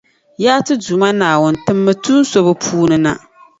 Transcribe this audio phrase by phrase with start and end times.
[0.43, 1.57] Yaa ti Duuma Naawuni!
[1.65, 3.11] Timmi tuun’ so bɛ puuni na